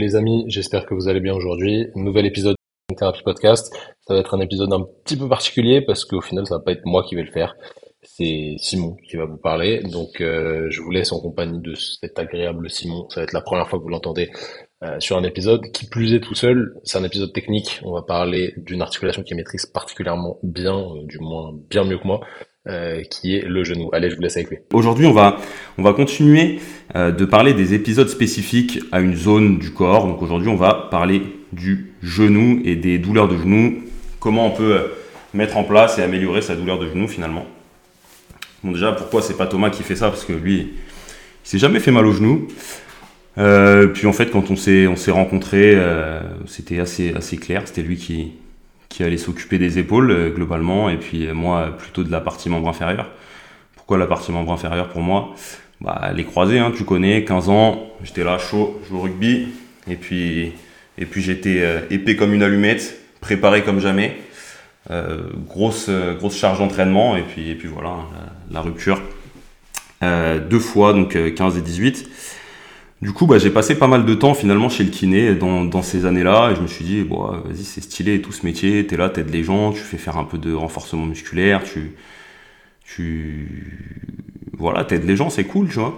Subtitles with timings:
[0.00, 1.88] Les amis, j'espère que vous allez bien aujourd'hui.
[1.96, 2.54] Nouvel épisode
[2.88, 3.74] de Thérapie Podcast.
[4.06, 6.70] Ça va être un épisode un petit peu particulier parce qu'au final, ça va pas
[6.70, 7.56] être moi qui vais le faire.
[8.04, 9.80] C'est Simon qui va vous parler.
[9.80, 13.08] Donc, euh, je vous laisse en compagnie de cet agréable Simon.
[13.10, 14.30] Ça va être la première fois que vous l'entendez
[14.84, 15.62] euh, sur un épisode.
[15.72, 17.80] Qui plus est tout seul, c'est un épisode technique.
[17.82, 22.06] On va parler d'une articulation qui maîtrise particulièrement bien, euh, du moins bien mieux que
[22.06, 22.20] moi.
[22.68, 23.88] Euh, qui est le genou.
[23.94, 24.58] Allez, je vous laisse avec lui.
[24.74, 25.38] Aujourd'hui, on va,
[25.78, 26.58] on va continuer
[26.96, 30.06] euh, de parler des épisodes spécifiques à une zone du corps.
[30.06, 33.84] Donc aujourd'hui, on va parler du genou et des douleurs de genou.
[34.20, 34.82] Comment on peut euh,
[35.32, 37.46] mettre en place et améliorer sa douleur de genou finalement.
[38.62, 40.10] Bon déjà, pourquoi c'est pas Thomas qui fait ça?
[40.10, 40.68] Parce que lui, il
[41.44, 42.48] s'est jamais fait mal au genou.
[43.94, 45.74] puis en fait, quand on s'est on s'est rencontrés,
[46.46, 47.62] c'était assez assez clair.
[47.64, 48.32] C'était lui qui
[48.98, 52.48] qui allait s'occuper des épaules euh, globalement, et puis euh, moi plutôt de la partie
[52.48, 53.06] membre inférieur.
[53.76, 55.36] Pourquoi la partie membre inférieur pour moi?
[55.80, 59.50] Bah, Les croisés, hein, tu connais, 15 ans, j'étais là chaud, je au rugby,
[59.88, 60.50] et puis,
[60.98, 64.16] et puis j'étais euh, épais comme une allumette, préparé comme jamais.
[65.46, 67.98] grosse, grosse charge d'entraînement, et puis, et puis voilà,
[68.50, 69.00] la, rupture.
[70.02, 72.08] deux fois, donc 15 et 18.
[73.00, 76.04] Du coup, bah, j'ai passé pas mal de temps finalement chez le kiné dans, ces
[76.04, 79.08] années-là et je me suis dit, bon, vas-y, c'est stylé tout ce métier, t'es là,
[79.08, 81.92] t'aides les gens, tu fais faire un peu de renforcement musculaire, tu,
[82.84, 83.86] tu,
[84.56, 85.96] voilà, t'aides les gens, c'est cool, tu vois.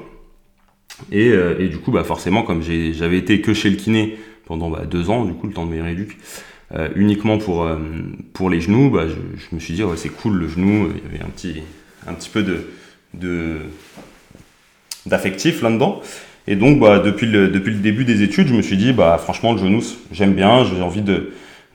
[1.11, 4.69] Et, euh, et, du coup, bah, forcément, comme j'avais été que chez le kiné pendant
[4.69, 6.19] bah, deux ans, du coup, le temps de mes réducs,
[6.75, 7.79] euh, uniquement pour, euh,
[8.35, 11.15] pour les genoux, bah, je, me suis dit, ouais, c'est cool le genou, il y
[11.15, 11.63] avait un petit,
[12.07, 13.61] un petit peu de
[15.07, 16.03] d'affectif là-dedans.
[16.51, 19.59] Et donc, bah, depuis, le, début des études, je me suis dit, bah, franchement, le
[19.59, 21.05] genou, j'aime bien, j'ai envie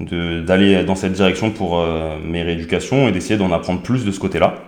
[0.02, 4.20] d'aller dans cette direction pour euh, mes rééducations et d'essayer d'en apprendre plus de ce
[4.20, 4.66] côté-là.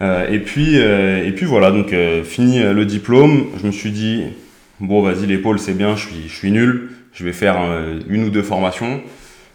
[0.00, 4.22] Euh, et, puis, euh, et puis voilà, donc fini le diplôme, je me suis dit,
[4.78, 7.56] bon, vas-y, l'épaule, c'est bien, je suis, nul, je vais faire
[8.08, 9.00] une ou deux formations,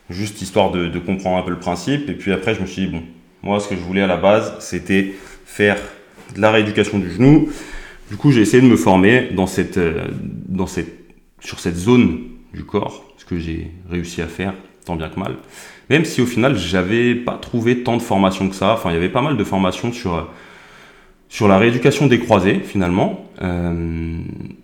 [0.10, 2.10] juste histoire de comprendre un peu le principe.
[2.10, 3.04] Et puis après, je me suis dit, bon,
[3.42, 5.14] moi, ce que je voulais à la base, c'était
[5.46, 5.78] faire
[6.36, 7.48] de la rééducation du genou
[8.12, 10.08] du coup, j'ai essayé de me former dans cette, euh,
[10.50, 10.94] dans cette,
[11.40, 12.24] sur cette zone
[12.54, 14.54] du corps, ce que j'ai réussi à faire
[14.86, 15.38] tant bien que mal.
[15.90, 18.74] Même si au final, j'avais pas trouvé tant de formations que ça.
[18.74, 20.28] Enfin, il y avait pas mal de formations sur,
[21.30, 23.30] sur la rééducation des croisés, finalement.
[23.42, 24.20] Euh,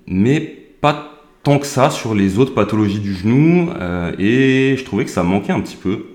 [0.07, 0.41] mais
[0.81, 3.69] pas tant que ça sur les autres pathologies du genou.
[3.79, 6.05] Euh, et je trouvais que ça manquait un petit peu.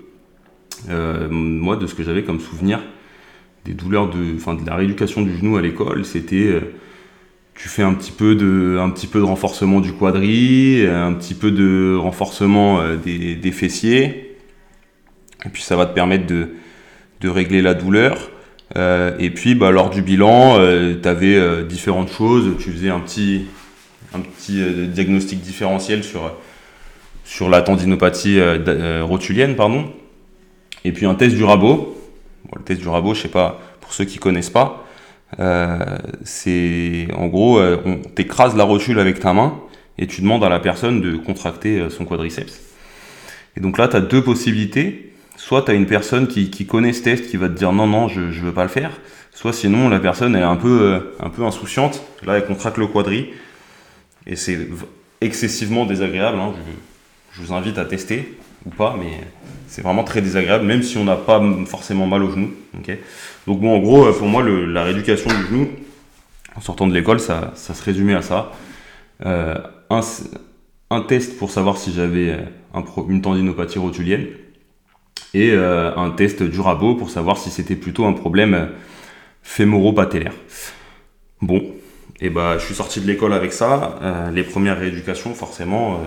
[1.31, 2.79] moi, de ce que j'avais comme souvenir
[3.65, 6.61] des douleurs de, enfin, de la rééducation du genou à l'école, c'était
[7.55, 11.33] tu fais un petit peu de, un petit peu de renforcement du quadri, un petit
[11.33, 14.37] peu de renforcement euh, des, des fessiers.
[15.45, 16.49] Et puis ça va te permettre de,
[17.21, 18.31] de régler la douleur.
[18.75, 22.55] Euh, et puis bah, lors du bilan, euh, tu avais euh, différentes choses.
[22.59, 23.45] Tu faisais un petit,
[24.13, 26.33] un petit euh, diagnostic différentiel sur,
[27.23, 28.39] sur la tendinopathie
[29.01, 29.55] rotulienne.
[29.55, 29.91] Pardon.
[30.85, 31.97] Et puis un test du rabot.
[32.45, 34.82] Bon, le test du rabot, je sais pas, pour ceux qui connaissent pas, euh,
[36.23, 39.59] c'est en gros, euh, on t'écrase la rotule avec ta main
[39.97, 42.61] et tu demandes à la personne de contracter euh, son quadriceps.
[43.55, 45.13] Et donc là, tu as deux possibilités.
[45.35, 48.07] Soit tu as une personne qui, connaît ce test qui va te dire non, non,
[48.07, 48.91] je ne veux pas le faire.
[49.31, 52.03] Soit sinon, la personne elle est un peu, un peu insouciante.
[52.23, 53.29] Là, elle contracte le quadri.
[54.25, 54.57] Et c'est
[55.21, 56.37] excessivement désagréable.
[56.39, 56.53] Hein.
[57.33, 59.21] Je, vous invite à tester ou pas, mais
[59.67, 62.51] c'est vraiment très désagréable, même si on n'a pas forcément mal au genou.
[63.47, 65.69] Donc bon, en gros, pour moi, la rééducation du genou,
[66.55, 68.51] en sortant de l'école, ça, ça, se résumait à ça.
[69.25, 69.55] Euh,
[70.89, 74.27] un, test pour savoir si j'avais euh, une tendinopathie rotulienne
[75.33, 78.69] et euh, un test du rabot pour savoir si c'était plutôt un problème
[79.41, 80.33] fémoro-patellaire.
[81.41, 81.63] Bon,
[82.21, 83.99] et bah, je suis sorti de l'école avec ça.
[84.01, 85.99] Euh, les premières rééducations, forcément,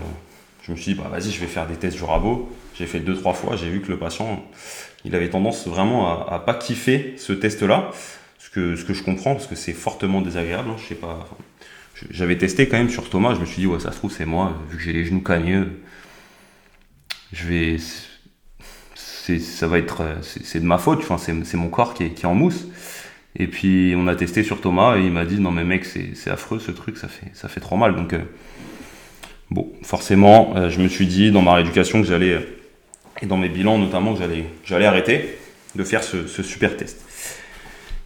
[0.62, 2.50] je me suis dit, bah, vas-y, je vais faire des tests du rabot.
[2.74, 4.44] J'ai fait deux, trois fois, j'ai vu que le patient,
[5.06, 7.90] il avait tendance vraiment à, pas kiffer ce test-là.
[8.38, 10.70] Ce que, ce que je comprends, parce que c'est fortement désagréable.
[10.70, 11.28] Hein, je sais pas.
[12.10, 14.26] J'avais testé quand même sur Thomas, je me suis dit, ouais, ça se trouve, c'est
[14.26, 15.80] moi, vu que j'ai les genoux cagneux.
[17.32, 17.76] Je vais.
[18.94, 20.02] Ça va être.
[20.22, 22.66] C'est de ma faute, enfin, c'est mon corps qui est, qui en mousse.
[23.38, 26.30] Et puis on a testé sur Thomas et il m'a dit non mais mec c'est
[26.30, 27.94] affreux ce truc, ça fait, ça fait trop mal.
[27.94, 28.20] Donc euh,
[29.50, 32.55] Bon, forcément, euh, je me suis dit dans ma rééducation que j'allais, euh,
[33.22, 34.20] et dans mes bilans notamment, que
[34.64, 35.38] j'allais, arrêter
[35.74, 37.02] de faire ce, super test.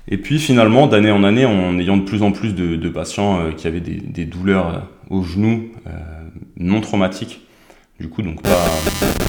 [0.09, 3.53] Et puis finalement, d'année en année, en ayant de plus en plus de, patients euh,
[3.53, 4.79] qui avaient des, douleurs euh,
[5.11, 5.91] au genou euh,
[6.57, 7.47] non traumatiques,
[8.01, 9.20] du coup, donc pas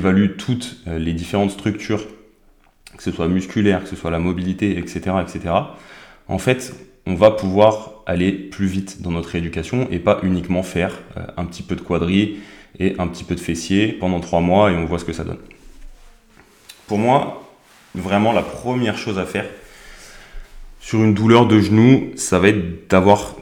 [0.00, 2.06] évalue toutes euh, les différentes structures,
[2.96, 5.54] que ce soit musculaire, que ce soit la mobilité, etc., etc.,
[6.28, 6.74] en fait,
[7.06, 11.44] on va pouvoir aller plus vite dans notre éducation et pas uniquement faire euh, un
[11.44, 12.38] petit peu de quadri
[12.78, 15.24] et un petit peu de fessier pendant trois mois et on voit ce que ça
[15.24, 15.38] donne.
[16.86, 17.48] Pour moi,
[17.94, 19.46] vraiment la première chose à faire
[20.80, 23.36] sur une douleur de genou, ça va être d'avoir,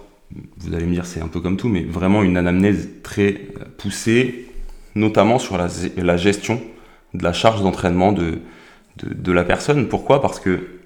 [0.58, 3.64] vous allez me dire c'est un peu comme tout, mais vraiment une anamnèse très euh,
[3.76, 4.47] poussée,
[4.94, 6.60] notamment sur la, gestion
[7.14, 8.40] de la charge d'entraînement de,
[9.04, 9.88] de, la personne.
[9.88, 10.20] Pourquoi?
[10.20, 10.78] Parce que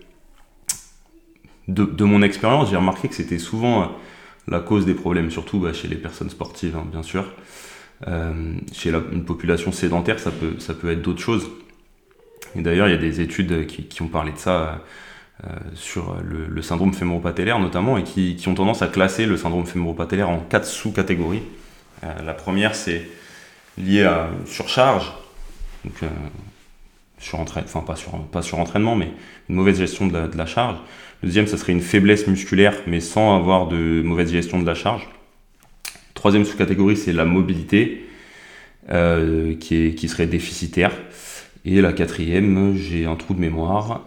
[1.68, 3.86] de, mon expérience, j'ai remarqué que c'était souvent euh,
[4.48, 7.24] la cause des problèmes, surtout bah, chez les personnes sportives, hein, bien sûr.
[8.08, 11.48] Euh, chez une population sédentaire, ça peut, ça peut être d'autres choses.
[12.56, 14.82] Et d'ailleurs, il y a des études qui, ont parlé de ça
[15.44, 20.28] euh, sur le, syndrome fémoro-patellaire notamment, et qui, ont tendance à classer le syndrome fémoro-patellaire
[20.28, 21.42] en quatre sous-catégories.
[22.02, 23.06] la première, c'est
[23.78, 25.12] lié à surcharge,
[25.84, 25.94] donc
[27.18, 29.10] sur enfin pas sur, pas entraînement, mais
[29.48, 30.76] une mauvaise gestion de la charge.
[31.22, 35.08] Deuxième, ça serait une faiblesse musculaire, mais sans avoir de mauvaise gestion de la charge.
[36.14, 38.08] Troisième sous-catégorie, c'est la mobilité,
[38.90, 40.90] euh, qui, serait déficitaire.
[41.64, 44.00] Et la quatrième, j'ai un trou de mémoire.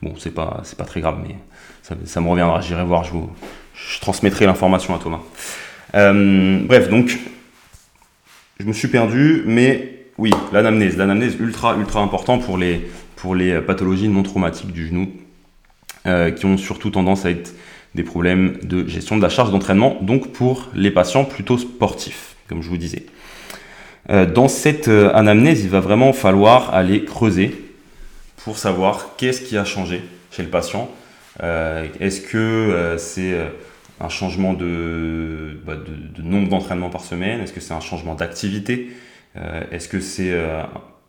[0.00, 1.34] Bon, c'est pas, pas très grave, mais
[1.82, 2.60] ça, me reviendra.
[2.60, 3.28] J'irai voir, je, vous,
[4.00, 5.20] transmettrai l'information à Thomas.
[5.96, 7.18] Euh, bref, donc,
[8.58, 10.96] je me suis perdu, mais oui, l'anamnèse.
[10.96, 15.12] L'anamnèse ultra, ultra important pour les, pour les pathologies non traumatiques du genou,
[16.06, 17.54] euh, qui ont surtout tendance à être
[17.94, 22.62] des problèmes de gestion de la charge d'entraînement, donc pour les patients plutôt sportifs, comme
[22.62, 23.06] je vous disais.
[24.10, 27.54] Euh, dans cette euh, anamnèse, il va vraiment falloir aller creuser
[28.38, 30.90] pour savoir qu'est-ce qui a changé chez le patient.
[32.00, 33.36] Est-ce que c'est
[34.00, 37.40] un changement de, bah, de nombre d'entraînements par semaine?
[37.40, 38.90] Est-ce que c'est un changement d'activité?
[39.70, 40.34] Est-ce que c'est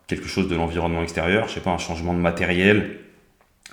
[0.06, 2.98] quelque chose de l'environnement extérieur, je sais pas, un changement de matériel?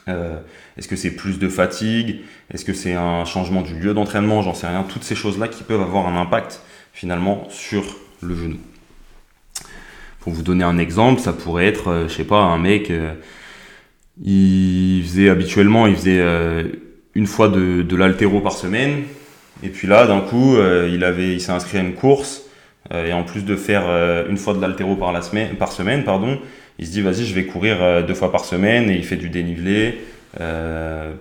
[0.07, 0.39] Euh,
[0.77, 2.21] est-ce que c'est plus de fatigue?
[2.53, 4.41] Est-ce que c'est un changement du lieu d'entraînement?
[4.41, 4.83] J'en sais rien.
[4.83, 6.61] Toutes ces choses-là qui peuvent avoir un impact
[6.93, 7.83] finalement sur
[8.21, 8.57] le genou.
[10.19, 13.13] Pour vous donner un exemple, ça pourrait être, euh, je sais pas, un mec, euh,
[14.23, 16.21] il faisait habituellement, il faisait
[17.17, 19.03] une fois de, l'altéro par semaine,
[19.63, 20.55] et puis là, d'un coup,
[20.89, 22.47] il avait, il s'est inscrit à une course,
[22.93, 25.71] euh, et en plus de faire euh, une fois de l'altéro par, la semaine, par
[25.71, 26.39] semaine, pardon,
[26.79, 29.15] il se dit vas-y je vais courir euh, deux fois par semaine et il fait
[29.15, 29.99] du dénivelé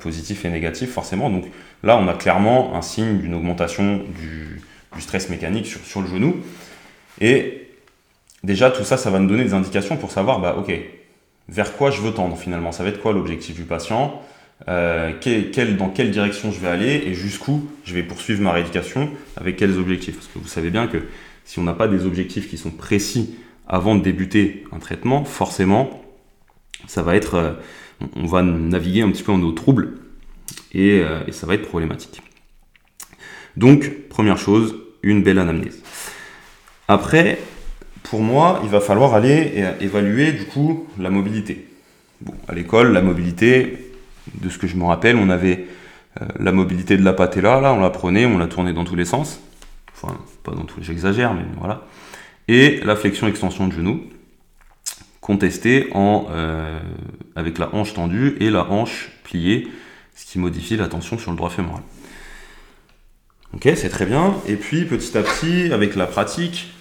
[0.00, 1.30] positif et négatif forcément.
[1.30, 1.46] Donc
[1.82, 4.60] là on a clairement un signe d'une augmentation du,
[4.98, 6.36] stress mécanique sur, sur, le genou.
[7.22, 7.68] Et
[8.44, 10.70] déjà tout ça ça va nous donner des indications pour savoir bah ok
[11.48, 12.72] vers quoi je veux tendre finalement.
[12.72, 14.20] Ça va être quoi l'objectif du patient?
[14.68, 15.12] Euh,
[15.78, 19.78] dans quelle direction je vais aller et jusqu'où je vais poursuivre ma rééducation avec quels
[19.78, 20.16] objectifs?
[20.16, 20.98] Parce que vous savez bien que
[21.44, 23.36] si on n'a pas des objectifs qui sont précis
[23.68, 26.02] avant de débuter un traitement, forcément,
[26.86, 27.52] ça va être, euh,
[28.16, 29.94] on va naviguer un petit peu en eau trouble
[30.72, 32.22] et, euh, et ça va être problématique.
[33.56, 35.80] Donc, première chose, une belle anamnèse.
[36.88, 37.38] Après,
[38.02, 41.66] pour moi, il va falloir aller évaluer du coup la mobilité.
[42.20, 43.85] Bon, à l'école, la mobilité,
[44.34, 45.66] de ce que je me rappelle, on avait
[46.20, 48.96] euh, la mobilité de la patella, là, on la prenait, on la tournait dans tous
[48.96, 49.40] les sens
[49.96, 51.82] enfin pas dans tout, j'exagère, mais voilà.
[52.48, 54.04] Et la flexion-extension de genou,
[55.20, 56.78] contestée en, euh,
[57.34, 59.68] avec la hanche tendue et la hanche pliée,
[60.14, 61.82] ce qui modifie la tension sur le droit fémoral.
[63.52, 64.34] Ok, c'est très bien.
[64.46, 66.72] Et puis petit à petit, avec la pratique,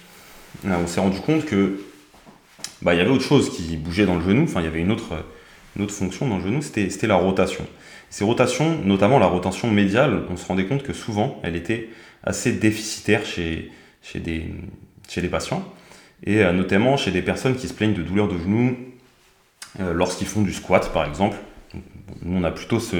[0.64, 1.80] on s'est rendu compte que
[2.82, 4.44] bah, il y avait autre chose qui bougeait dans le genou.
[4.44, 5.24] Enfin, il y avait une autre,
[5.76, 7.66] une autre fonction dans le genou, c'était la rotation.
[8.10, 11.90] Ces rotations, notamment la rotation médiale, on se rendait compte que souvent, elle était
[12.24, 13.70] assez déficitaire chez,
[14.14, 14.46] des,
[15.16, 15.64] les patients,
[16.24, 18.76] et euh, notamment chez des personnes qui se plaignent de douleurs de genoux
[19.80, 21.36] euh, lorsqu'ils font du squat, par exemple.
[22.22, 22.96] Nous, on a plutôt ce,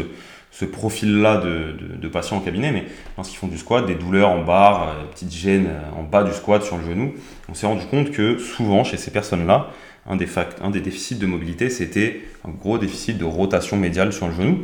[0.58, 2.86] ce profil-là de, de, patients en cabinet, mais
[3.18, 6.62] lorsqu'ils font du squat, des douleurs en barre, euh, petites gênes en bas du squat
[6.62, 7.14] sur le genou,
[7.50, 9.70] on s'est rendu compte que souvent, chez ces personnes-là,
[10.08, 10.26] un des,
[10.62, 14.60] un des déficits de mobilité, c'était un gros déficit de rotation médiale sur le genou.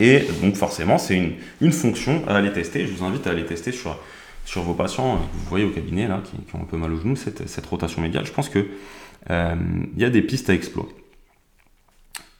[0.00, 2.84] Et donc forcément, c'est une, une, fonction à aller tester.
[2.84, 3.96] Je vous invite à aller tester sur,
[4.44, 6.98] sur vos patients que vous voyez au cabinet, là, qui, ont un peu mal au
[6.98, 8.26] genou, cette, cette rotation médiale.
[8.26, 8.66] Je pense qu'il
[9.30, 9.54] euh,
[9.96, 10.90] y a des pistes à explorer.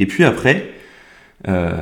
[0.01, 0.82] Et puis après,
[1.49, 1.73] euh,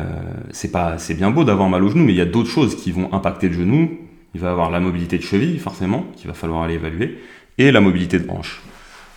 [0.51, 2.77] c'est pas, c'est bien beau d'avoir mal au genou, mais il y a d'autres choses
[2.77, 3.99] qui vont impacter le genou.
[4.35, 7.19] Il va avoir la mobilité de cheville, forcément, qu'il va falloir aller évaluer,
[7.59, 8.63] et la mobilité de hanche.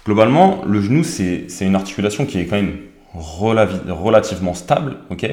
[0.06, 2.78] Globalement, le genou, c'est une articulation qui est quand même
[3.14, 5.30] relativement stable, ok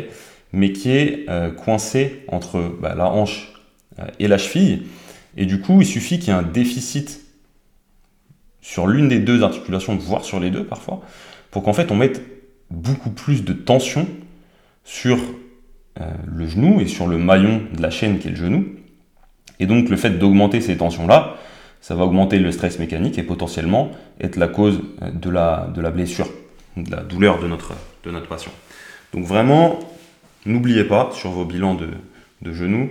[0.52, 3.52] mais qui est euh, coincé entre bah, la hanche
[3.98, 4.82] euh, et la cheville.
[5.36, 7.20] Et du coup, il suffit qu'il y ait un déficit
[8.60, 11.02] sur l'une des deux articulations, voire sur les deux parfois,
[11.50, 12.22] pour qu'en fait on mette
[12.70, 14.06] beaucoup plus de tension
[14.84, 15.18] sur
[16.00, 18.66] euh, le genou et sur le maillon de la chaîne qui est le genou.
[19.58, 21.36] Et donc le fait d'augmenter ces tensions-là,
[21.80, 24.80] ça va augmenter le stress mécanique et potentiellement être la cause
[25.12, 26.28] de la, de la blessure,
[26.76, 27.72] de la douleur de notre,
[28.04, 28.52] de notre patient.
[29.12, 29.78] Donc vraiment,
[30.46, 31.88] n'oubliez pas sur vos bilans de,
[32.42, 32.90] de genoux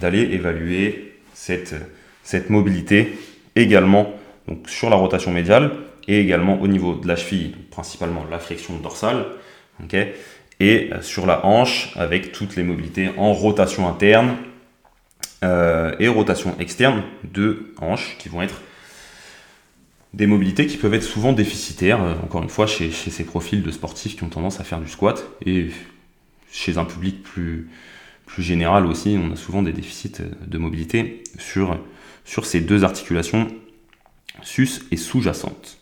[0.00, 1.74] d'aller évaluer cette,
[2.22, 3.18] cette mobilité
[3.56, 4.12] également
[4.48, 5.72] donc sur la rotation médiale
[6.06, 9.24] et également au niveau de la cheville, principalement la flexion dorsale,
[10.60, 14.36] et euh, sur la hanche avec toutes les mobilités en rotation interne
[15.42, 18.60] euh, et rotation externe de hanches qui vont être
[20.12, 23.70] des mobilités qui peuvent être souvent déficitaires, euh, encore une fois, chez, ces profils de
[23.70, 25.70] sportifs qui ont tendance à faire du squat et
[26.52, 27.68] chez un public plus,
[28.26, 31.80] plus général aussi, on a souvent des déficits de mobilité sur,
[32.24, 33.48] sur ces deux articulations
[34.42, 35.78] sus et sous-jacentes.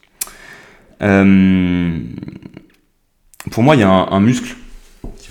[3.50, 4.54] Pour moi, il y a un, muscle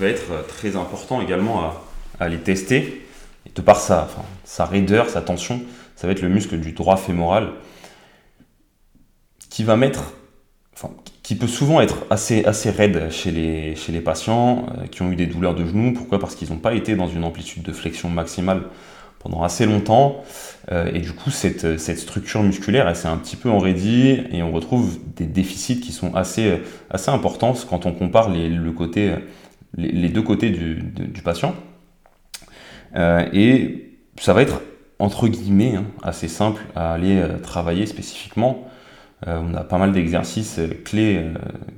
[0.02, 1.84] va être très important également à,
[2.20, 3.06] aller tester.
[3.46, 4.08] Et de par sa,
[4.44, 5.62] sa raideur, sa tension,
[5.96, 7.50] ça va être le muscle du droit fémoral
[9.50, 10.14] qui va mettre,
[10.74, 10.92] enfin,
[11.24, 15.12] qui peut souvent être assez, assez raide chez les, chez les patients euh, qui ont
[15.12, 15.94] eu des douleurs de genoux.
[15.94, 16.20] Pourquoi?
[16.20, 18.64] Parce qu'ils n'ont pas été dans une amplitude de flexion maximale
[19.20, 20.24] pendant assez longtemps.
[20.72, 24.42] Euh, et du coup, cette, cette structure musculaire, elle s'est un petit peu enraidie et
[24.42, 29.16] on retrouve des déficits qui sont assez, assez importants quand on compare les, le côté,
[29.76, 31.56] les, deux côtés du, patient.
[32.96, 34.62] Euh, et ça va être,
[35.00, 38.68] entre guillemets, hein, assez simple à aller euh, travailler spécifiquement.
[39.26, 41.24] on a pas mal d'exercices clés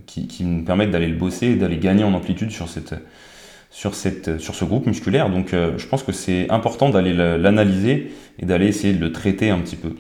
[0.06, 2.96] qui, nous permettent d'aller le bosser et d'aller gagner en amplitude sur cette,
[3.74, 5.30] sur, cette, sur ce groupe musculaire.
[5.30, 9.50] Donc euh, je pense que c'est important d'aller l'analyser et d'aller essayer de le traiter
[9.50, 9.96] un petit peu.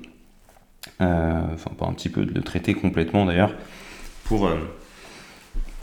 [1.01, 3.53] Euh, enfin pas un petit peu, de le traiter complètement d'ailleurs,
[4.25, 4.55] pour, euh,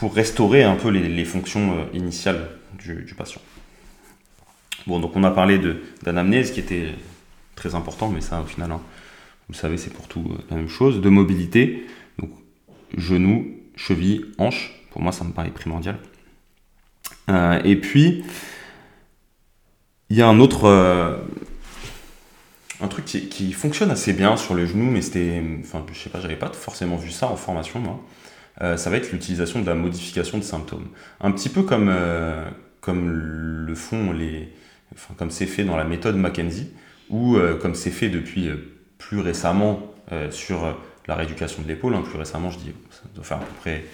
[0.01, 3.43] pour restaurer un peu les, fonctions initiales du, patient.
[4.87, 5.61] Bon, donc on a parlé
[6.03, 6.95] d'anamnèse qui était
[7.55, 8.81] très important, mais ça au final, hein,
[9.49, 11.03] vous savez, c'est pour tout la même chose.
[11.03, 11.87] De mobilité,
[12.19, 12.31] donc
[12.97, 15.99] genou, cheville, hanche, pour moi ça me paraît primordial.
[17.29, 18.25] Euh, et puis,
[20.09, 21.19] il y a un autre, euh,
[22.81, 26.21] un truc qui, fonctionne assez bien sur les genoux, mais c'était, enfin, je sais pas,
[26.21, 28.01] j'avais pas forcément vu ça en formation, moi.
[28.63, 30.89] Euh, ça va être l'utilisation de la modification de symptômes.
[31.21, 31.93] Un petit peu comme,
[32.81, 34.49] comme le font les,
[35.17, 36.71] comme c'est fait dans la méthode Mackenzie,
[37.09, 38.51] ou comme c'est fait depuis
[38.99, 39.95] plus récemment
[40.31, 40.77] sur
[41.09, 41.95] la rééducation de l'épaule.
[41.95, 42.03] Hein.
[42.03, 43.85] plus récemment, je dis, ça doit faire à peu près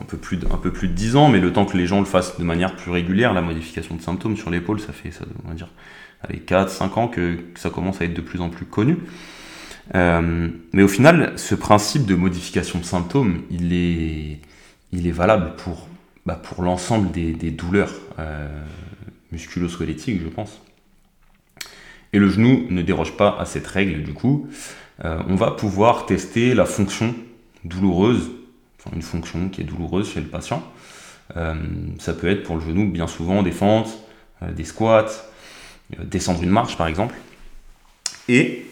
[0.00, 1.86] un peu, plus de, un peu plus de 10 ans, mais le temps que les
[1.86, 5.10] gens le fassent de manière plus régulière, la modification de symptômes sur l'épaule, ça fait,
[5.44, 5.68] on va dire,
[6.22, 8.98] allez, 4, 5 ans que, ça commence à être de plus en plus connu.
[9.94, 14.38] Euh, mais au final, ce principe de modification de symptômes, il est,
[14.92, 15.88] il est valable pour,
[16.26, 18.48] bah, pour l'ensemble des, douleurs euh,
[19.32, 20.60] musculo-squelettiques, je pense.
[22.12, 24.48] Et le genou ne déroge pas à cette règle, du coup.
[25.04, 27.14] Euh, on va pouvoir tester la fonction
[27.64, 28.30] douloureuse
[28.92, 30.60] une fonction qui est douloureuse chez le patient.
[31.36, 31.54] Euh,
[32.00, 33.96] ça peut être pour le genou bien souvent des fentes,
[34.56, 35.06] des squats,
[36.02, 37.14] descendre une marche par exemple.
[38.28, 38.66] Et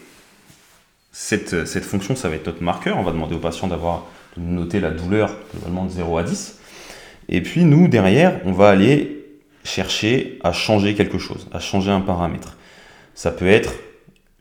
[1.11, 2.97] cette, cette, fonction, ça va être notre marqueur.
[2.97, 4.05] On va demander au patient d'avoir
[4.37, 6.59] de noter la douleur globalement de 0 à 10.
[7.29, 9.25] Et puis nous, derrière, on va aller
[9.63, 12.57] chercher à changer quelque chose, à changer un paramètre.
[13.13, 13.73] Ça peut être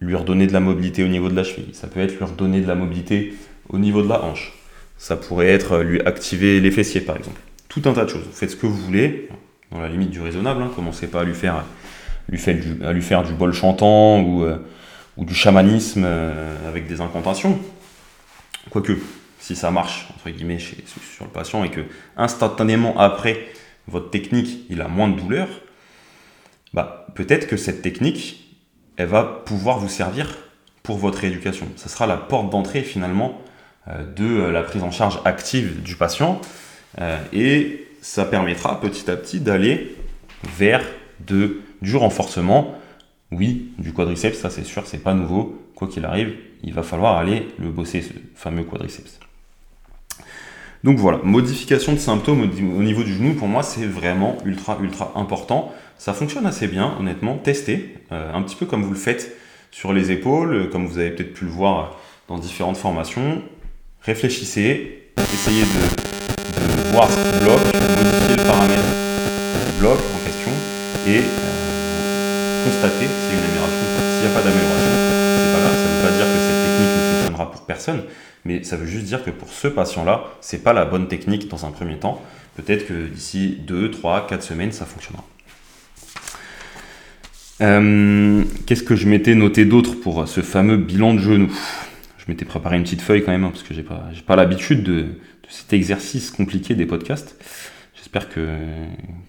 [0.00, 2.60] lui redonner de la mobilité au niveau de la cheville, ça peut être lui redonner
[2.60, 3.34] de la mobilité
[3.68, 4.54] au niveau de la hanche,
[4.96, 7.40] ça pourrait être lui activer les fessiers, par exemple.
[7.68, 8.24] Tout un tas de choses.
[8.32, 9.28] Faites ce que vous voulez,
[9.70, 10.62] dans la limite du raisonnable.
[10.62, 10.70] Hein.
[10.74, 11.64] Commencez pas à lui faire,
[12.28, 14.56] lui faire du bol chantant ou, euh,
[15.16, 17.58] ou du chamanisme euh, avec des incantations.
[18.70, 18.92] Quoique,
[19.38, 21.80] si ça marche, entre guillemets, chez, sur le patient et que
[22.16, 23.46] instantanément après
[23.88, 25.48] votre technique, il a moins de douleur,
[26.72, 28.56] bah, peut-être que cette technique,
[28.96, 30.36] elle va pouvoir vous servir
[30.82, 31.66] pour votre rééducation.
[31.76, 33.40] Ça sera la porte d'entrée finalement
[33.88, 36.40] euh, de euh, la prise en charge active du patient
[37.32, 39.94] et ça permettra petit à petit d'aller
[40.56, 40.82] vers
[41.20, 42.79] de, du renforcement.
[43.32, 45.58] Oui, du quadriceps, ça c'est sûr, c'est pas nouveau.
[45.74, 49.18] Quoi qu'il arrive, il va falloir aller le bosser, ce fameux quadriceps.
[50.82, 55.12] Donc voilà, modification de symptômes au niveau du genou, pour moi, c'est vraiment ultra, ultra
[55.14, 55.72] important.
[55.98, 57.36] Ça fonctionne assez bien, honnêtement.
[57.36, 59.36] Testez, un petit peu comme vous le faites
[59.70, 63.42] sur les épaules, comme vous avez peut-être pu le voir dans différentes formations
[64.02, 68.82] réfléchissez, essayez de, voir ce qui bloque, modifier le paramètre
[69.66, 70.50] qui bloque en question
[71.06, 71.49] et euh,
[72.64, 73.86] constater s'il y a une amélioration.
[74.12, 74.92] S'il n'y a pas d'amélioration,
[75.36, 75.76] c'est pas grave.
[75.76, 78.02] Ça ne veut pas dire que cette technique ne fonctionnera pour personne,
[78.44, 81.66] mais ça veut juste dire que pour ce patient-là, c'est pas la bonne technique dans
[81.66, 82.22] un premier temps.
[82.56, 85.24] Peut-être que d'ici 2, 3, 4 semaines, ça fonctionnera.
[87.60, 91.52] Euh, qu'est-ce que je m'étais noté d'autre pour ce fameux bilan de genou?
[92.18, 94.82] Je m'étais préparé une petite feuille quand même, hein, parce que j'ai pas, pas l'habitude
[94.82, 95.06] de,
[95.48, 97.36] cet exercice compliqué des podcasts.
[97.96, 98.46] J'espère que,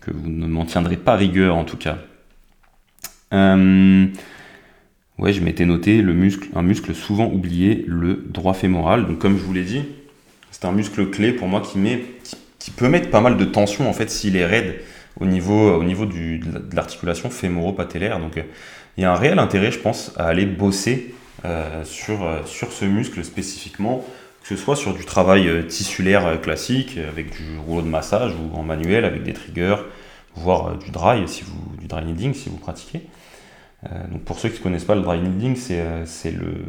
[0.02, 1.98] que vous ne m'en tiendrez pas rigueur en tout cas.
[3.34, 4.06] Euh,
[5.18, 9.08] ouais, je m'étais noté le muscle, un muscle souvent oublié, le droit fémoral.
[9.08, 9.84] Donc comme je vous l'ai dit,
[10.52, 12.04] c'est un muscle clé pour moi qui, met,
[12.60, 14.82] qui, peut mettre pas mal de tension en fait s'il est raide
[15.20, 18.20] au niveau, au niveau de l'articulation fémoro-patellaire.
[18.20, 18.44] Donc euh,
[18.98, 22.84] il y a un réel intérêt, je pense, à aller bosser euh, sur, sur ce
[22.84, 24.06] muscle spécifiquement,
[24.42, 28.64] que ce soit sur du travail tissulaire classique, avec du rouleau de massage ou en
[28.64, 29.78] manuel, avec des triggers,
[30.36, 33.02] voire du dry, si vous, du dry kneading si vous pratiquez.
[34.12, 36.66] donc pour ceux qui ne connaissent pas le dry kneading, c'est le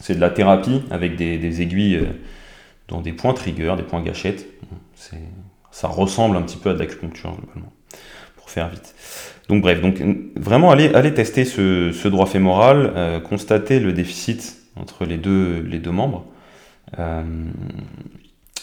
[0.00, 2.00] c'est de la thérapie avec des, aiguilles
[2.88, 4.46] dans des points triggers, des points gâchettes.
[5.70, 7.72] Ça ressemble un petit peu à de l'acupuncture globalement,
[8.36, 8.94] pour faire vite.
[9.48, 10.02] Donc bref, donc
[10.36, 15.90] vraiment aller tester ce, droit fémoral, euh, constater le déficit entre les deux, les deux
[15.90, 16.26] membres.
[16.98, 17.22] Euh,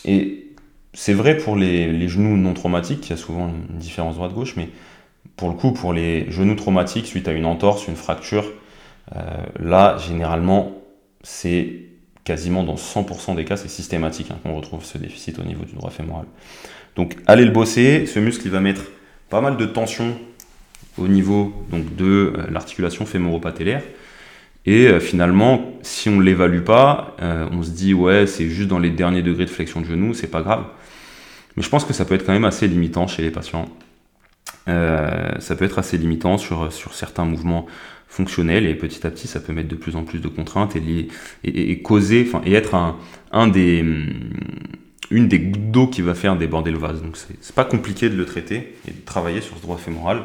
[0.05, 0.48] et
[0.93, 4.69] c'est vrai pour les, genoux non traumatiques, il y a souvent une différence droite-gauche, mais
[5.35, 8.45] pour le coup, pour les genoux traumatiques suite à une entorse, une fracture,
[9.15, 9.19] euh,
[9.59, 10.73] là, généralement,
[11.21, 11.89] c'est
[12.23, 15.73] quasiment dans 100% des cas, c'est systématique hein, qu'on retrouve ce déficit au niveau du
[15.73, 16.25] droit fémoral.
[16.95, 18.83] Donc allez le bosser, ce muscle il va mettre
[19.29, 20.15] pas mal de tension
[20.97, 23.83] au niveau donc, de euh, l'articulation fémoro-patellaire.
[24.69, 28.67] Et euh, finalement, si on ne l'évalue pas, euh, on se dit ouais c'est juste
[28.67, 30.63] dans les derniers degrés de flexion de genou, c'est pas grave.
[31.57, 33.67] Mais je pense que ça peut être quand même assez limitant chez les patients.
[34.67, 37.65] ça peut être assez limitant sur, sur certains mouvements
[38.07, 41.81] fonctionnels et petit à petit ça peut mettre de plus en plus de contraintes et,
[41.81, 42.97] causer, enfin et être un,
[43.31, 43.83] un des
[45.09, 47.01] une des gouttes d'eau qui va faire déborder le vase.
[47.01, 50.21] Donc c'est pas compliqué de le traiter et de travailler sur ce droit fémoral.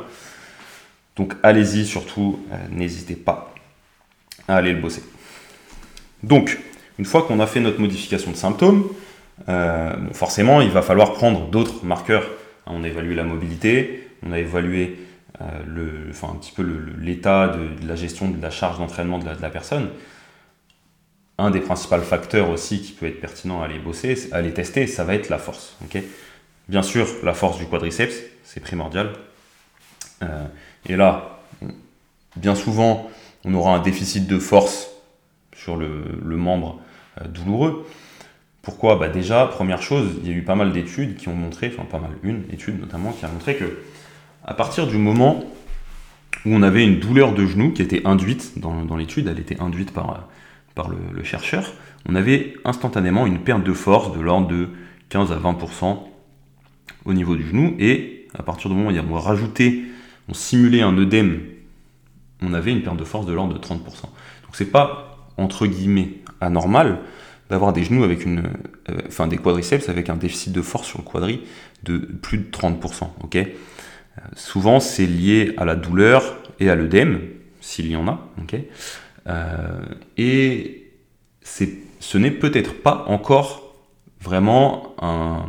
[1.17, 3.54] Donc allez-y surtout, euh, n'hésitez pas
[4.49, 5.03] à aller le bosser.
[6.23, 6.59] Donc,
[6.99, 8.89] une fois qu'on a fait notre modification de symptômes,
[9.49, 12.27] euh, forcément il va falloir prendre d'autres marqueurs.
[12.67, 14.99] On a évalué la mobilité, on a évalué
[15.41, 16.65] euh, le, enfin, un petit peu
[17.01, 19.89] l'état de, la gestion de la charge d'entraînement de, la personne
[21.39, 24.87] un des principaux facteurs aussi qui peut être pertinent à aller bosser, à aller tester,
[24.87, 25.77] ça va être la force.
[26.69, 29.11] Bien sûr, la force du quadriceps, c'est primordial.
[30.23, 30.47] Euh,
[30.89, 31.41] et là,
[32.37, 33.11] bien souvent,
[33.45, 34.89] on aura un déficit de force
[35.55, 36.81] sur le, membre
[37.21, 37.87] euh, douloureux.
[38.63, 38.97] Pourquoi?
[38.97, 41.85] Bah Déjà, première chose, il y a eu pas mal d'études qui ont montré, enfin
[41.85, 43.79] pas mal, une étude notamment, qui a montré que
[44.45, 45.45] à partir du moment
[46.45, 49.93] où on avait une douleur de genou qui était induite dans, l'étude, elle était induite
[49.93, 50.29] par
[50.75, 51.73] par le, chercheur,
[52.09, 54.69] on avait instantanément une perte de force de l'ordre de
[55.09, 55.99] 15 à 20%
[57.05, 59.83] au niveau du genou, et à partir du moment où on rajoutait,
[60.29, 61.41] on simulait un œdème,
[62.45, 63.79] on avait une perte de force de l'ordre de 30%.
[63.83, 63.83] Donc
[64.53, 67.01] c'est pas, entre guillemets, anormal
[67.51, 68.45] d'avoir des genoux avec une,
[68.91, 71.43] euh, enfin des quadriceps avec un déficit de force sur le quadri
[71.83, 73.09] de plus de 30%.
[73.23, 73.37] ok?
[73.37, 73.47] Euh,
[74.37, 77.21] souvent c'est lié à la douleur et à l'œdème,
[77.61, 78.27] s'il y en a.
[78.41, 78.57] ok?
[79.27, 79.85] Euh,
[80.17, 80.91] et
[81.43, 83.75] ce n'est peut-être pas encore
[84.21, 85.47] vraiment un,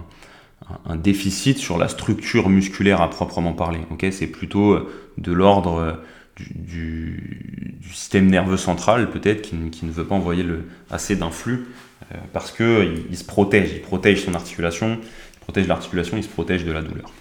[0.96, 3.80] déficit sur la structure musculaire à proprement parler.
[4.12, 4.80] c'est plutôt
[5.18, 6.00] de l'ordre
[6.40, 10.46] euh, du, système nerveux central peut-être qui, ne veut pas envoyer
[10.90, 11.66] assez d'influx
[12.34, 15.00] parce qu'il il se protège, il protège son articulation,
[15.34, 17.14] il protège l'articulation, il se protège de la douleur.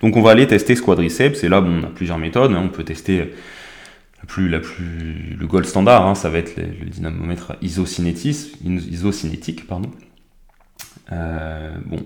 [0.00, 2.62] Donc on va aller tester ce quadriceps et là on a plusieurs méthodes, hein.
[2.64, 3.30] on peut tester
[4.24, 9.66] plus, la plus, le gold standard, hein, ça va être le, dynamomètre isocinétique.
[9.66, 9.90] Pardon.
[11.12, 12.04] Euh, bon,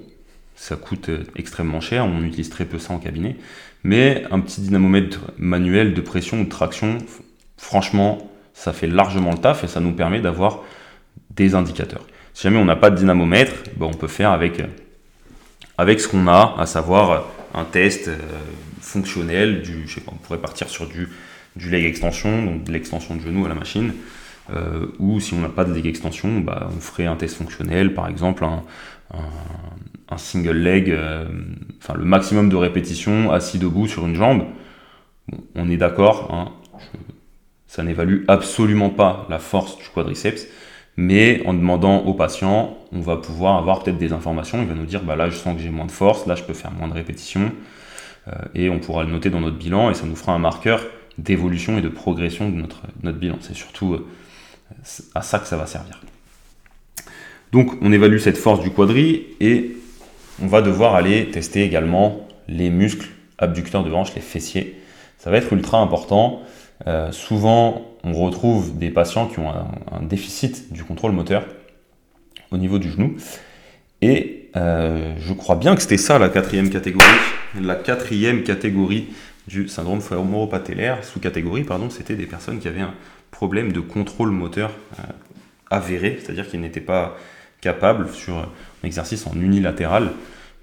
[0.58, 3.36] ça coûte extrêmement cher, on utilise très peu ça en cabinet,
[3.84, 6.98] mais un petit dynamomètre manuel de pression ou de traction,
[7.56, 10.64] franchement, ça fait largement le taf et ça nous permet d'avoir
[11.30, 12.04] des indicateurs.
[12.34, 14.60] Si jamais on n'a pas de dynamomètre, ben on peut faire avec,
[15.78, 18.16] avec ce qu'on a, à savoir un test euh,
[18.80, 21.08] fonctionnel, du, je sais pas, on pourrait partir sur du
[21.56, 23.92] du leg extension, donc de l'extension de genou à la machine.
[24.50, 27.92] Euh, ou si on n'a pas de leg extension, bah, on ferait un test fonctionnel,
[27.92, 28.62] par exemple un,
[30.16, 31.26] single leg, euh,
[31.82, 34.44] enfin le maximum de répétitions assis debout sur une jambe.
[35.54, 36.52] on est d'accord, hein,
[37.66, 40.46] ça n'évalue absolument pas la force du quadriceps,
[40.96, 44.62] mais en demandant au patient, on va pouvoir avoir peut-être des informations.
[44.62, 46.42] Il va nous dire, bah là je sens que j'ai moins de force, là je
[46.42, 47.52] peux faire moins de répétitions.
[48.54, 50.86] et on pourra le noter dans notre bilan et ça nous fera un marqueur
[51.18, 53.38] d'évolution et de progression de notre, notre bilan.
[53.40, 53.98] C'est surtout
[55.14, 56.00] à ça que ça va servir.
[57.52, 59.76] Donc on évalue cette force du quadri et
[60.42, 64.80] on va devoir aller tester également les muscles abducteurs de hanche, les fessiers.
[65.18, 66.42] Ça va être ultra important.
[66.86, 71.44] Euh, souvent, on retrouve des patients qui ont un, déficit du contrôle moteur
[72.50, 73.16] au niveau du genou.
[74.00, 77.04] Et euh, je crois bien que c'était ça la quatrième catégorie.
[77.60, 79.08] La quatrième catégorie
[79.48, 82.94] du syndrome fémoro-patellaire, sous-catégorie, pardon, c'était des personnes qui avaient un
[83.30, 85.02] problème de contrôle moteur euh,
[85.70, 87.16] avéré, c'est-à-dire qu'ils n'étaient pas
[87.60, 88.48] capables sur un
[88.84, 90.12] exercice en unilatéral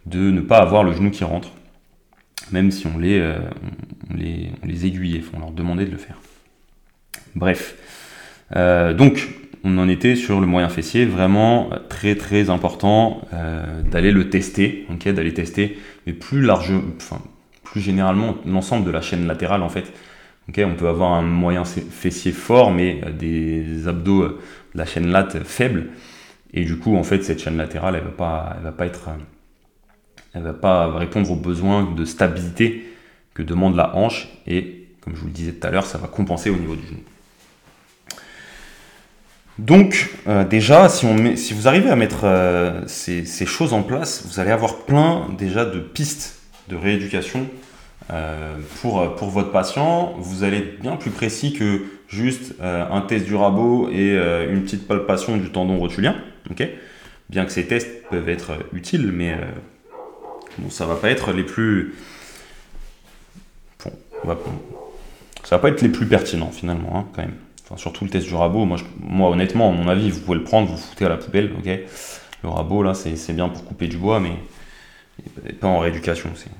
[0.06, 1.52] de ne pas avoir le genou qui rentre
[2.52, 3.38] même si on les, euh,
[4.16, 6.18] les, on aiguillait, on leur demandait de le faire.
[7.36, 7.76] Bref.
[8.56, 9.30] Euh, donc,
[9.64, 14.86] on en était sur le moyen fessier, vraiment très très important euh, d'aller le tester,
[15.06, 17.20] d'aller tester, mais plus large, enfin,
[17.64, 19.92] plus généralement l'ensemble de la chaîne latérale en fait.
[20.60, 24.38] on peut avoir un moyen fessier fort, mais des abdos de
[24.76, 25.88] la chaîne lat faible,
[26.56, 29.10] et du coup en fait cette chaîne latérale elle va pas, elle va pas être
[30.34, 32.92] elle va pas répondre aux besoins de stabilité
[33.36, 36.08] que demande la hanche et comme je vous le disais tout à l'heure, ça va
[36.08, 37.00] compenser au niveau du genou.
[39.60, 41.06] Donc euh, déjà, si,
[41.54, 45.80] vous arrivez à mettre euh, ces, choses en place, vous allez avoir plein déjà de
[45.80, 47.48] pistes de rééducation
[48.12, 50.16] euh, pour, pour votre patient.
[50.18, 54.16] Vous allez être bien plus précis que juste un test du rabot et
[54.50, 56.16] une petite palpation du tendon rotulien.
[57.30, 59.36] bien que ces tests peuvent être utiles, mais
[60.58, 61.96] Bon, ça va pas être les plus.
[64.24, 64.38] Bon,
[65.44, 67.36] Ça va pas être les plus pertinents finalement, hein, quand même.
[67.78, 68.66] Surtout le test du rabot.
[68.66, 71.80] Moi, honnêtement, à mon avis, vous pouvez le prendre, vous foutez à la poubelle, ok?
[72.44, 74.34] Le rabot, là, c'est bien pour couper du bois, mais
[75.60, 76.30] pas en rééducation.
[76.36, 76.52] C'est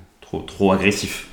[0.48, 1.28] trop, agressif,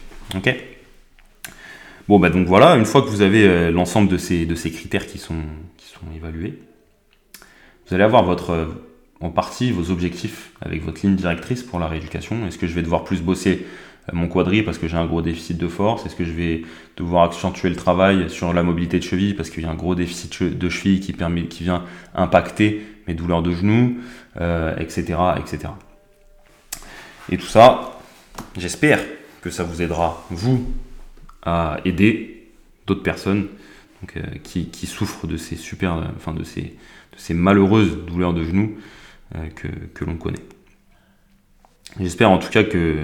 [2.08, 4.70] Bon, bah donc voilà, une fois que vous avez euh, l'ensemble de ces, de ces
[4.70, 5.42] critères qui sont,
[5.76, 6.58] qui sont évalués,
[7.86, 8.68] vous allez avoir votre
[9.20, 12.46] en partie vos objectifs avec votre ligne directrice pour la rééducation.
[12.46, 13.66] Est-ce que je vais devoir plus bosser
[14.08, 16.04] euh, mon quadri parce que j'ai un gros déficit de force?
[16.04, 16.62] Est-ce que je vais
[16.96, 19.94] devoir accentuer le travail sur la mobilité de cheville parce qu'il y a un gros
[19.94, 21.84] déficit de cheville qui, permet, qui vient
[22.14, 23.98] impacter mes douleurs de genoux,
[24.36, 25.72] etc., euh, etc.
[27.30, 28.00] Et tout ça,
[28.56, 29.00] j'espère
[29.40, 30.66] que ça vous aidera, vous,
[31.42, 32.50] à aider
[32.86, 33.48] d'autres personnes
[34.16, 36.74] euh, qui, souffrent de ces super, enfin de ces,
[37.34, 38.76] malheureuses douleurs de genoux
[39.36, 39.48] euh,
[39.94, 40.42] que, l'on connaît.
[42.00, 42.98] J'espère en tout cas que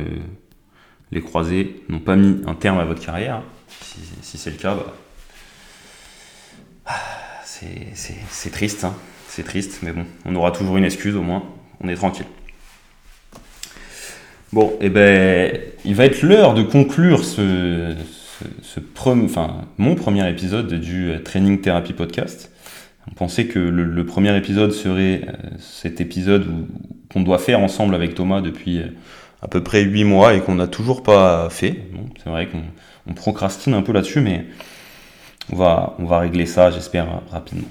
[1.13, 3.43] les croisés n'ont pas mis un terme à votre carrière.
[4.23, 4.77] Si, c'est le cas,
[6.85, 6.95] bah,
[7.45, 8.85] c'est triste.
[8.85, 8.95] Hein.
[9.29, 11.45] C'est triste, mais bon, on aura toujours une excuse au moins.
[11.81, 12.27] On est tranquille.
[14.53, 17.95] Bon, et eh ben, il va être l'heure de conclure ce,
[18.63, 22.51] ce, enfin, mon premier épisode du Training Therapy Podcast.
[23.11, 26.47] On pensait que le, premier épisode serait euh, cet épisode
[27.11, 28.89] qu'on doit faire ensemble avec Thomas depuis euh,
[29.43, 31.85] à peu près 8 mois et qu'on n'a toujours pas fait.
[32.23, 34.45] c'est vrai qu'on procrastine un peu là-dessus, mais
[35.51, 37.69] on va, on va régler ça, j'espère, rapidement.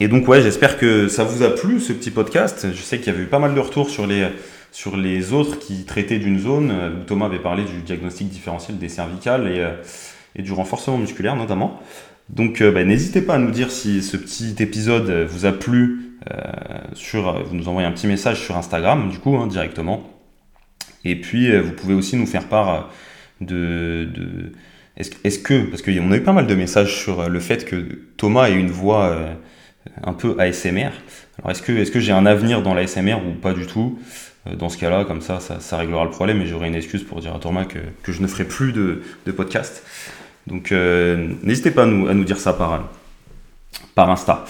[0.00, 2.66] Et donc ouais, j'espère que ça vous a plu ce petit podcast.
[2.72, 4.28] Je sais qu'il y avait eu pas mal de retours sur les,
[4.78, 6.70] sur les autres qui traitaient d'une zone.
[6.70, 9.72] Où Thomas avait parlé du diagnostic différentiel des cervicales et, euh,
[10.40, 11.80] du renforcement musculaire notamment.
[12.28, 16.12] Donc euh, bah, n'hésitez pas à nous dire si ce petit épisode vous a plu.
[16.30, 16.36] Euh,
[16.94, 20.08] sur, vous nous envoyez un petit message sur Instagram du coup hein, directement.
[21.04, 22.88] Et puis euh, vous pouvez aussi nous faire part
[23.40, 24.52] de, de
[24.96, 28.48] est-ce, que parce qu'on a eu pas mal de messages sur le fait que Thomas
[28.48, 29.16] ait une voix
[30.04, 30.90] un peu ASMR.
[31.38, 33.98] Alors est-ce que est-ce que j'ai un avenir dans l'ASMR ou pas du tout?
[34.56, 37.34] Dans ce cas-là, comme ça, ça, réglera le problème et j'aurai une excuse pour dire
[37.34, 37.78] à Thomas que,
[38.10, 39.82] je ne ferai plus de, podcast.
[40.46, 42.88] Donc euh, n'hésitez pas à nous, à nous, dire ça par,
[43.94, 44.46] par Insta.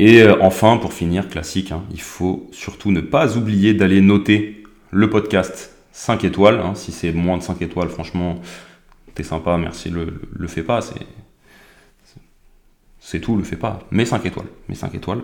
[0.00, 4.64] Et euh, enfin, pour finir, classique, hein, il faut surtout ne pas oublier d'aller noter
[4.90, 6.58] le podcast 5 étoiles.
[6.58, 6.74] Hein.
[6.74, 8.40] si c'est moins de 5 étoiles, franchement,
[9.14, 10.80] t'es sympa, merci, le, le fais pas.
[13.06, 13.80] C'est tout, le fais pas.
[13.90, 14.46] Mais 5 étoiles.
[14.68, 15.20] Mais 5 étoiles.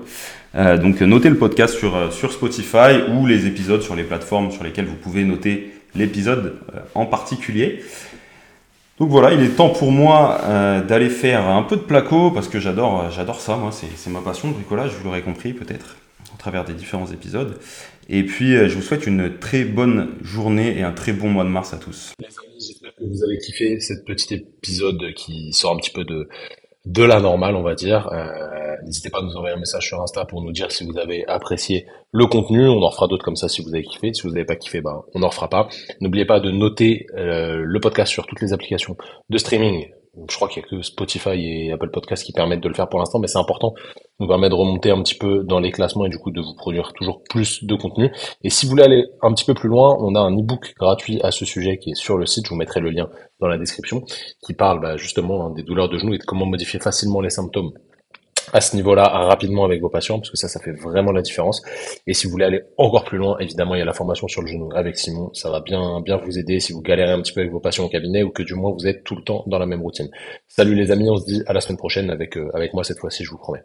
[0.55, 4.63] Euh, donc notez le podcast sur, sur Spotify ou les épisodes sur les plateformes sur
[4.65, 6.57] lesquelles vous pouvez noter l'épisode
[6.95, 7.81] en particulier.
[9.01, 12.49] Donc voilà, il est temps pour moi euh, d'aller faire un peu de placo parce
[12.49, 15.97] que j'adore, euh, j'adore ça, moi, c'est ma passion, le bricolage, vous l'aurez compris peut-être,
[16.35, 17.59] à travers des différents épisodes.
[18.11, 21.45] Et puis, euh, je vous souhaite une très bonne journée et un très bon mois
[21.45, 22.13] de mars à tous.
[23.01, 26.29] Vous avez kiffé petit épisode qui sort un petit peu de,
[26.87, 28.11] de la normale, on va dire.
[28.85, 31.27] n'hésitez pas à nous envoyer un message sur Insta pour nous dire si vous avez
[31.27, 32.69] apprécié le contenu.
[32.69, 34.13] On en fera d'autres comme ça si vous avez kiffé.
[34.15, 35.69] Si vous n'avez pas kiffé, bah, on n'en fera pas.
[36.01, 38.97] N'oubliez pas de noter euh, le podcast sur toutes les applications
[39.29, 39.89] de streaming
[40.29, 42.89] je crois qu'il y a que Spotify et Apple Podcast qui permettent de le faire
[42.89, 43.75] pour l'instant, mais c'est important.
[44.19, 46.55] nous permet de remonter un petit peu dans les classements et du coup de vous
[46.55, 48.13] produire toujours plus de contenu.
[48.43, 51.21] Et si vous voulez aller un petit peu plus loin, on a un ebook gratuit
[51.23, 52.47] à ce sujet qui est sur le site.
[52.47, 53.09] Je vous mettrai le lien
[53.41, 54.03] dans la description,
[54.45, 57.31] qui parle bah, justement hein, des douleurs de genoux et de comment modifier facilement les
[57.31, 57.73] symptômes
[58.53, 61.63] à ce niveau-là rapidement avec vos patients parce que ça, ça fait vraiment la différence.
[62.07, 64.43] Et si vous voulez aller encore plus loin, évidemment, il y a la formation sur
[64.43, 65.31] le genou avec Simon.
[65.35, 67.85] Ça va bien, bien vous aider si vous galérez un petit peu avec vos patients
[67.85, 70.09] au cabinet ou que du moins vous êtes tout le temps dans la même routine.
[70.49, 72.99] Salut les amis, on se dit à la semaine prochaine avec, euh, avec moi cette
[72.99, 73.59] fois-ci, je vous promets.